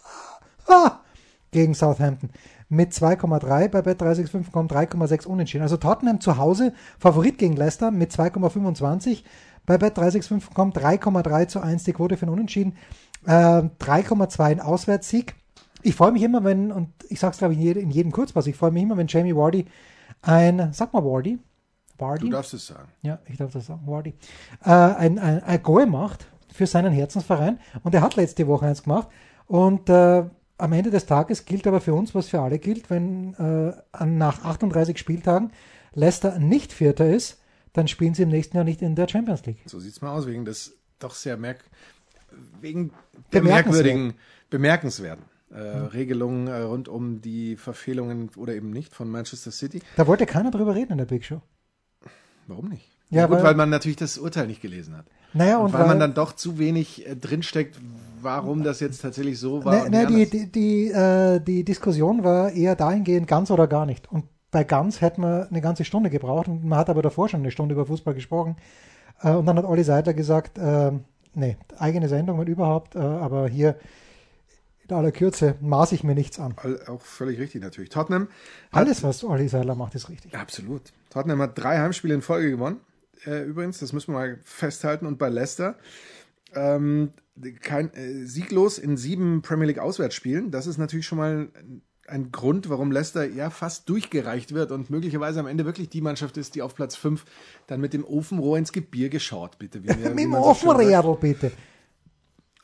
[0.66, 1.00] Ah,
[1.50, 2.31] gegen Southampton.
[2.68, 5.62] Mit 2,3 bei Bet365 kommt 3,6 unentschieden.
[5.62, 9.24] Also Tottenham zu Hause, Favorit gegen Leicester mit 2,25.
[9.66, 12.76] Bei Bet365 kommt 3,3 zu 1 die Quote für einen Unentschieden.
[13.26, 15.35] Äh, 3,2 ein Auswärtssieg.
[15.83, 18.47] Ich freue mich immer, wenn, und ich sag's glaube ich in, jede, in jedem Kurzpass,
[18.47, 19.66] ich freue mich immer, wenn Jamie Wardy
[20.21, 21.38] ein, sag mal Wardy,
[21.99, 22.27] Wardy?
[22.27, 22.88] Du darfst es sagen.
[23.03, 24.14] Ja, ich darf das sagen, Wardy,
[24.64, 27.59] äh, ein, ein, ein Goal macht für seinen Herzensverein.
[27.83, 29.09] Und er hat letzte Woche eins gemacht.
[29.47, 30.25] Und äh,
[30.59, 34.45] am Ende des Tages gilt aber für uns, was für alle gilt, wenn äh, nach
[34.45, 35.53] 38 Spieltagen
[35.95, 37.40] Leicester nicht Vierter ist,
[37.73, 39.62] dann spielen sie im nächsten Jahr nicht in der Champions League.
[39.66, 41.64] So sieht's mal aus, wegen des doch sehr merk
[42.61, 42.92] wegen
[43.33, 44.14] der merkwürdigen,
[44.49, 49.81] bemerkenswerten äh, Regelungen äh, rund um die Verfehlungen oder eben nicht von Manchester City.
[49.97, 51.41] Da wollte keiner drüber reden in der Big Show.
[52.47, 52.88] Warum nicht?
[53.11, 55.05] Ja, Ja, gut, weil- weil, man natürlich das Urteil nicht gelesen hat.
[55.35, 57.79] Naja, Und, und weil, weil- man dann doch zu wenig äh, drinsteckt,
[58.21, 59.88] warum das jetzt tatsächlich so war.
[59.88, 64.11] Ne, nicht die, die, die, äh, die Diskussion war eher dahingehend, ganz oder gar nicht.
[64.11, 67.41] Und bei ganz hätten wir eine ganze Stunde gebraucht und man hat aber davor schon
[67.41, 68.57] eine Stunde über Fußball gesprochen.
[69.23, 70.93] Äh, und dann hat Olli Seidler gesagt, äh,
[71.35, 73.77] nee, eigene Sendung und überhaupt, äh, aber hier
[74.88, 76.55] in aller Kürze maße ich mir nichts an.
[76.87, 77.90] Auch völlig richtig natürlich.
[77.90, 78.29] Tottenham
[78.71, 80.35] hat Alles, was Olli Seidler macht, ist richtig.
[80.35, 80.92] Absolut.
[81.11, 82.81] Tottenham hat drei Heimspiele in Folge gewonnen.
[83.25, 85.07] Äh, übrigens, das müssen wir mal festhalten.
[85.07, 85.77] Und bei Leicester
[86.55, 87.12] ähm,
[87.62, 90.51] kein, äh, sieglos in sieben Premier League Auswärtsspielen.
[90.51, 91.49] Das ist natürlich schon mal
[92.07, 96.37] ein, Grund, warum Leicester ja fast durchgereicht wird und möglicherweise am Ende wirklich die Mannschaft
[96.37, 97.25] ist, die auf Platz 5
[97.68, 99.83] dann mit dem Ofenrohr ins Gebier geschaut, bitte.
[99.83, 100.35] Wie, Mit dem.
[100.35, 101.53] Offenrädel, bitte.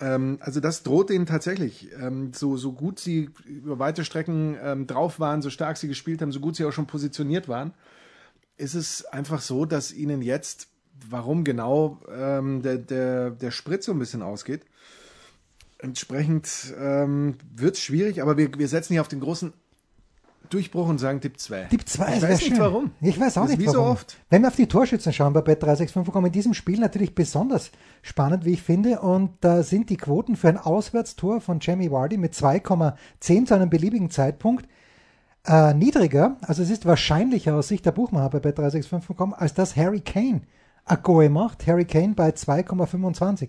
[0.01, 1.89] Ähm, also das droht denen tatsächlich.
[2.01, 6.23] Ähm, so, so gut sie über weite Strecken ähm, drauf waren, so stark sie gespielt
[6.23, 7.73] haben, so gut sie auch schon positioniert waren,
[8.57, 10.69] ist es einfach so, dass ihnen jetzt,
[11.09, 14.63] warum genau, der, der, der Sprit so ein bisschen ausgeht.
[15.79, 19.53] Entsprechend wird es schwierig, aber wir, wir setzen hier auf den großen
[20.51, 21.65] Durchbruch und sagen Tipp 2.
[21.65, 22.59] Tipp 2, Ich weiß nicht schön.
[22.59, 22.91] warum.
[23.01, 23.93] Ich weiß auch Das nicht wie so warum.
[23.93, 24.17] oft.
[24.31, 27.71] Wenn wir auf die Torschützen schauen bei Bet365, kommen in diesem Spiel natürlich besonders
[28.03, 29.01] spannend, wie ich finde.
[29.01, 33.71] Und da sind die Quoten für ein Auswärtstor von Jamie Vardy mit 2,10 zu einem
[33.71, 34.67] beliebigen Zeitpunkt
[35.47, 36.37] äh, niedriger.
[36.43, 40.43] Also es ist wahrscheinlicher aus Sicht der Buchmacher bei Bet365 als dass Harry Kane
[40.85, 41.67] ein Goal macht.
[41.67, 43.49] Harry Kane bei 2,25.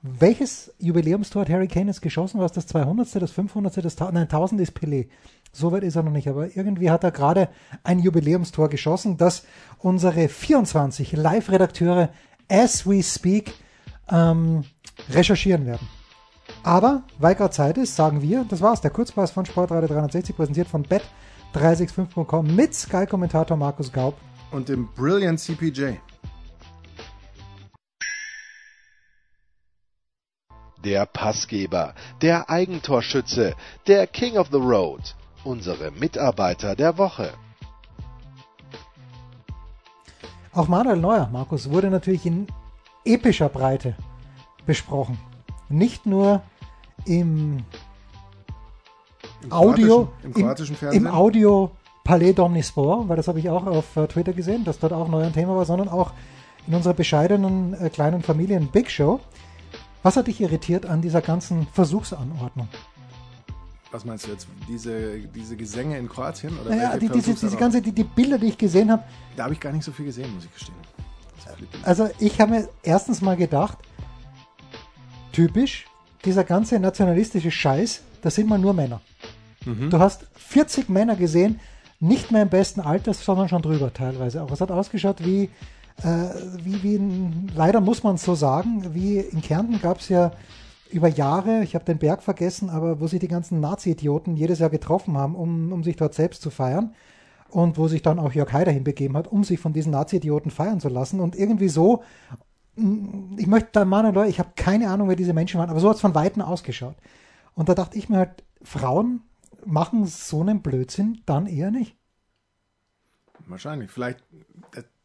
[0.00, 2.38] Welches Jubiläumstor hat Harry Kane jetzt geschossen?
[2.38, 4.14] War es das 200., das 500., das 1000?
[4.14, 5.08] Nein, 1000 ist Pelé.
[5.52, 7.48] So weit ist er noch nicht, aber irgendwie hat er gerade
[7.82, 9.44] ein Jubiläumstor geschossen, das
[9.78, 12.10] unsere 24 Live-Redakteure
[12.48, 13.54] as we speak
[14.10, 14.64] ähm,
[15.10, 15.88] recherchieren werden.
[16.62, 20.68] Aber, weil gerade Zeit ist, sagen wir, das war's, der Kurzpass von Sportradio 360, präsentiert
[20.68, 24.14] von bet365.com mit Sky-Kommentator Markus Gaub.
[24.50, 25.94] Und dem Brilliant CPJ.
[30.84, 33.54] Der Passgeber, der Eigentorschütze,
[33.86, 35.16] der King of the Road,
[35.48, 37.30] unsere Mitarbeiter der Woche.
[40.52, 42.46] Auch Manuel Neuer, Markus, wurde natürlich in
[43.04, 43.94] epischer Breite
[44.66, 45.18] besprochen.
[45.68, 46.42] Nicht nur
[47.06, 47.64] im
[49.42, 51.06] Im Audio, kroatischen- im kroatischen Fernsehen.
[51.06, 51.70] im Audio
[52.04, 55.22] Palais d'Omnisport, weil das habe ich auch auf äh, Twitter gesehen, dass dort auch neu
[55.24, 56.12] ein Thema war, sondern auch
[56.66, 59.20] in unserer bescheidenen äh, kleinen Familien Big Show.
[60.02, 62.68] Was hat dich irritiert an dieser ganzen Versuchsanordnung?
[63.90, 64.46] Was meinst du jetzt?
[64.68, 66.58] Diese, diese Gesänge in Kroatien?
[66.58, 69.02] Oder Naja, die, diese, diese ganze, die, die Bilder, die ich gesehen habe,
[69.36, 70.76] Da habe ich gar nicht so viel gesehen, muss ich gestehen.
[71.82, 73.78] also ich habe mir erstens mal gedacht,
[75.32, 75.86] typisch,
[76.24, 79.00] dieser ganze nationalistische Scheiß, das sind mal nur Männer.
[79.90, 81.60] Du hast 40 Männer gesehen,
[82.00, 84.50] nicht mehr im besten Alter, sondern schon drüber teilweise auch.
[84.50, 85.50] Es hat ausgeschaut wie,
[86.02, 86.28] äh,
[86.62, 90.32] wie, wie in, leider muss man es so sagen, wie in Kärnten gab es ja
[90.90, 94.70] über Jahre, ich habe den Berg vergessen, aber wo sich die ganzen Nazi-Idioten jedes Jahr
[94.70, 96.94] getroffen haben, um, um sich dort selbst zu feiern
[97.50, 100.80] und wo sich dann auch Jörg Haider hinbegeben hat, um sich von diesen Nazi-Idioten feiern
[100.80, 102.02] zu lassen und irgendwie so,
[102.76, 105.88] ich möchte da mahnen, Leute, ich habe keine Ahnung, wer diese Menschen waren, aber so
[105.88, 106.96] hat es von Weitem ausgeschaut.
[107.54, 109.22] Und da dachte ich mir halt, Frauen
[109.64, 111.96] machen so einen Blödsinn dann eher nicht.
[113.46, 113.90] Wahrscheinlich.
[113.90, 114.22] Vielleicht,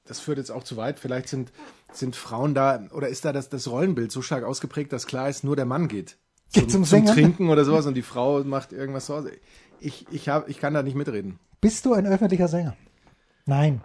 [0.06, 1.00] das, führt jetzt auch zu weit.
[1.00, 1.52] Vielleicht sind,
[1.92, 5.44] sind Frauen da, oder ist da das, das Rollenbild so stark ausgeprägt, dass klar ist,
[5.44, 6.18] nur der Mann geht.
[6.54, 7.14] Geht zum Singen.
[7.14, 9.26] Trinken oder sowas und die Frau macht irgendwas so.
[9.80, 11.40] Ich, ich, hab, ich kann da nicht mitreden.
[11.62, 12.76] Bist du ein öffentlicher Sänger?
[13.46, 13.82] Nein.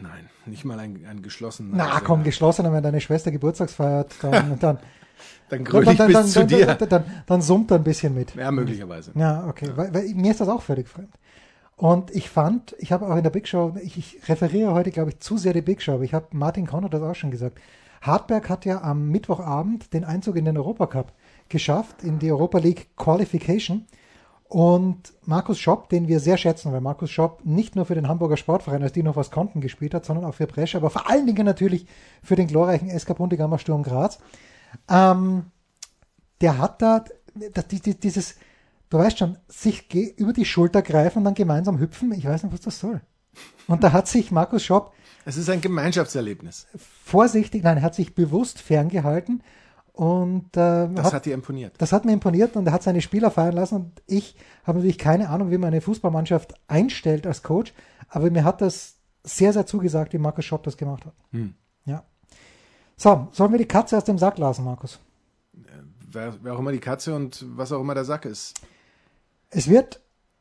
[0.00, 1.70] Nein, nicht mal ein, ein geschlossener.
[1.76, 2.00] Na Sänger.
[2.00, 4.78] komm, geschlossener, wenn deine Schwester Geburtstags feiert, dann, dann,
[5.48, 6.66] Dann grüll ich dann, bis dann, zu dann, dir.
[6.74, 8.34] Dann, dann, summt er ein bisschen mit.
[8.34, 9.12] ja, möglicherweise.
[9.14, 9.70] Ja, okay.
[9.74, 11.14] Weil, weil mir ist das auch völlig fremd.
[11.76, 15.10] Und ich fand, ich habe auch in der Big Show, ich, ich referiere heute, glaube
[15.10, 17.58] ich, zu sehr die Big Show, aber ich habe Martin Konrad das auch schon gesagt.
[18.00, 21.12] Hartberg hat ja am Mittwochabend den Einzug in den Europacup
[21.48, 23.86] geschafft, in die Europa League Qualification.
[24.46, 28.36] Und Markus Schopp, den wir sehr schätzen, weil Markus Schopp nicht nur für den Hamburger
[28.36, 31.26] Sportverein, als die noch was konnten, gespielt hat, sondern auch für Brescia, aber vor allen
[31.26, 31.86] Dingen natürlich
[32.22, 34.18] für den glorreichen SK Bundegammer Sturm Graz.
[34.88, 35.46] Ähm,
[36.40, 37.04] der hat da
[37.52, 38.36] das, die, die, dieses,
[38.90, 42.12] du weißt schon, sich über die Schulter greifen und dann gemeinsam hüpfen.
[42.12, 43.00] Ich weiß nicht, was das soll.
[43.66, 44.92] Und da hat sich Markus Schopp
[45.24, 46.66] Es ist ein Gemeinschaftserlebnis.
[47.04, 49.42] vorsichtig, nein, er hat sich bewusst ferngehalten
[49.92, 51.74] und äh, Das hat dir imponiert.
[51.78, 54.98] das hat mir imponiert und er hat seine Spieler feiern lassen und ich habe natürlich
[54.98, 57.72] keine Ahnung, wie man eine Fußballmannschaft einstellt als Coach,
[58.08, 61.14] aber mir hat das sehr, sehr zugesagt, wie Markus Schopp das gemacht hat.
[61.30, 61.54] Hm.
[61.86, 62.04] Ja.
[62.96, 65.00] So, sollen wir die Katze aus dem Sack lassen, Markus?
[66.12, 68.54] Wer, wer auch immer die Katze und was auch immer der Sack ist.
[69.54, 70.00] Es wird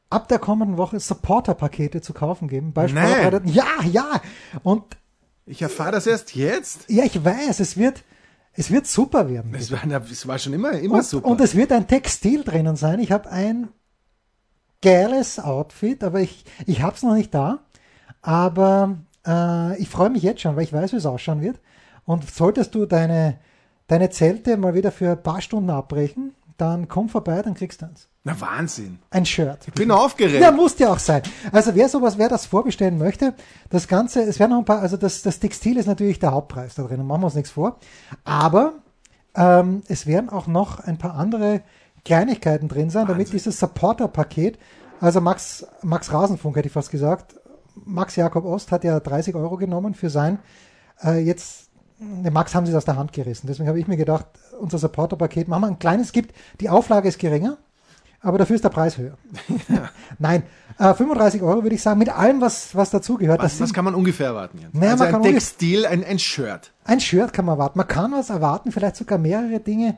[0.10, 2.74] ab der kommenden Woche Supporter-Pakete zu kaufen geben.
[2.74, 2.88] Bei.
[2.88, 3.42] Sportradar.
[3.46, 4.22] Ja, ja.
[4.64, 4.84] Und
[5.46, 6.90] Ich erfahre das erst jetzt.
[6.90, 8.04] ja, ich weiß, es wird,
[8.54, 9.54] es wird super werden.
[9.56, 11.28] Es war, es war schon immer, immer Und, super.
[11.28, 13.00] und es wird ein Textil drinnen sein.
[13.00, 13.70] Ich habe ein
[14.82, 17.60] geiles Outfit, aber ich, ich habe es noch nicht da.
[18.22, 21.60] Aber äh, ich freue mich jetzt schon, weil ich weiß, wie es ausschauen wird.
[22.06, 23.40] Und solltest du deine,
[23.88, 27.86] deine Zelte mal wieder für ein paar Stunden abbrechen, dann komm vorbei, dann kriegst du
[27.88, 28.08] eins.
[28.24, 29.00] Na Wahnsinn.
[29.10, 29.68] Ein Shirt.
[29.68, 30.42] Ich bin aufgeregt.
[30.42, 31.24] Ja, muss ja auch sein.
[31.52, 33.34] Also wer sowas, wer das vorbestellen möchte,
[33.70, 36.76] das Ganze, es werden noch ein paar, also das, das Textil ist natürlich der Hauptpreis
[36.76, 37.80] da drin, machen wir uns nichts vor.
[38.24, 38.74] Aber
[39.36, 41.62] ähm, es werden auch noch ein paar andere
[42.06, 43.38] Kleinigkeiten drin sein, damit Wahnsinn.
[43.38, 44.58] dieses Supporter-Paket,
[45.02, 47.36] also Max, Max Rasenfunk hätte ich fast gesagt,
[47.76, 50.40] Max Jakob Ost hat ja 30 Euro genommen für sein,
[51.04, 51.63] äh, jetzt,
[52.22, 53.48] ne, Max haben sie es aus der Hand gerissen.
[53.48, 54.26] Deswegen habe ich mir gedacht,
[54.60, 57.58] unser Supporter-Paket, machen wir ein kleines, gibt, die Auflage ist geringer,
[58.22, 59.18] aber dafür ist der Preis höher.
[60.20, 60.44] Nein,
[60.80, 63.42] äh, 35 Euro würde ich sagen, mit allem, was, was dazugehört.
[63.42, 64.74] Das Was, was kann man ungefähr erwarten jetzt?
[64.74, 66.72] Naja, also man ein Textil, ein, ein Shirt.
[66.86, 67.78] Ein Shirt kann man erwarten.
[67.78, 69.98] Man kann was erwarten, vielleicht sogar mehrere Dinge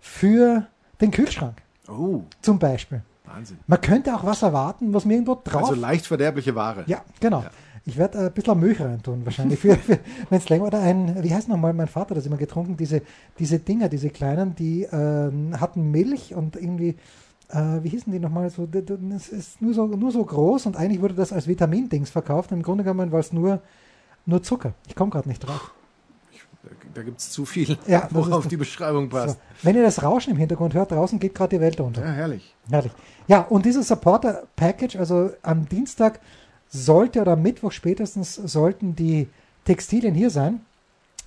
[0.00, 0.66] für
[1.00, 3.02] den Kühlschrank Oh, zum Beispiel.
[3.24, 3.58] Wahnsinn.
[3.66, 5.62] Man könnte auch was erwarten, was mir irgendwo drauf.
[5.70, 6.84] Also leicht verderbliche Ware.
[6.86, 7.44] ja, genau.
[7.86, 11.72] Ich werde ein bisschen Milch reintun wahrscheinlich, für, für, wenn oder ein, wie heißt nochmal,
[11.72, 13.02] mein Vater hat das immer getrunken, diese,
[13.38, 16.96] diese Dinger, diese kleinen, die ähm, hatten Milch und irgendwie,
[17.48, 20.66] äh, wie hießen die nochmal, so, d- d- es ist nur so, nur so groß
[20.66, 22.52] und eigentlich wurde das als Vitamindings verkauft.
[22.52, 23.60] Im Grunde genommen war es nur,
[24.26, 24.74] nur Zucker.
[24.86, 25.72] Ich komme gerade nicht drauf.
[26.92, 29.36] Da, gibt es zu viel, Ja, das worauf die Beschreibung passt.
[29.36, 29.40] So.
[29.62, 32.04] Wenn ihr das Rauschen im Hintergrund hört, draußen geht gerade die Welt unter.
[32.04, 32.54] Ja, herrlich.
[32.68, 32.92] Herrlich.
[33.28, 36.20] Ja, und dieses Supporter Package, also am Dienstag
[36.70, 39.28] sollte oder am Mittwoch spätestens sollten die
[39.64, 40.60] Textilien hier sein.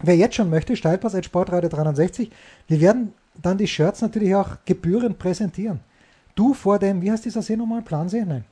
[0.02, 2.32] Wer jetzt schon möchte, Steilpass at Sportradio 360.
[2.68, 5.82] Wir werden dann die Shirts natürlich auch gebührend präsentieren.
[6.36, 7.82] Du vor dem, wie heißt dieser See nochmal?
[7.82, 8.26] Plansee?
[8.26, 8.46] Nein.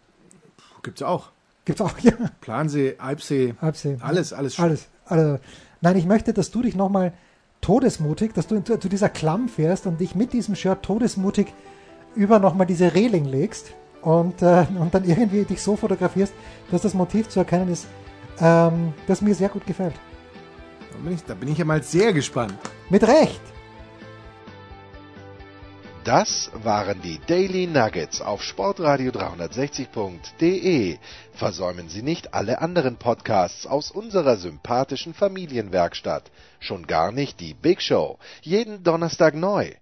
[0.84, 1.32] Gibt's auch.
[1.66, 2.14] Gibt's auch, ja.
[2.42, 3.98] Plansee, Alpsee, Halbsee.
[4.02, 4.60] alles, alles.
[4.60, 4.88] Alles.
[5.06, 5.40] Also,
[5.82, 7.14] nein, ich möchte, dass du dich nochmal
[7.62, 11.54] todesmutig, dass du zu, zu dieser Klamm fährst und dich mit diesem Shirt todesmutig
[12.16, 16.34] über nochmal diese Reling legst und, äh, und dann irgendwie dich so fotografierst,
[16.72, 17.88] dass das Motiv zu erkennen ist,
[18.40, 19.96] ähm, das mir sehr gut gefällt.
[20.92, 22.56] Da bin, ich, da bin ich ja mal sehr gespannt.
[22.90, 23.42] Mit Recht!
[26.04, 30.98] Das waren die Daily Nuggets auf Sportradio 360.de.
[31.32, 36.32] Versäumen Sie nicht alle anderen Podcasts aus unserer sympathischen Familienwerkstatt.
[36.60, 38.18] Schon gar nicht die Big Show.
[38.42, 39.74] Jeden Donnerstag neu.